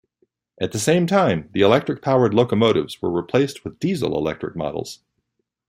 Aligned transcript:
At 0.59 0.71
the 0.71 0.79
same 0.79 1.05
time, 1.05 1.47
the 1.53 1.61
electric-powered 1.61 2.33
locomotives 2.33 3.03
were 3.03 3.11
replaced 3.11 3.63
with 3.63 3.79
diesel-electric 3.79 4.55
models. 4.55 5.01